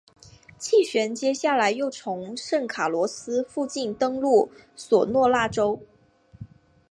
[0.57, 5.79] 气旋接下来又从圣卡洛斯附近登陆索诺拉州。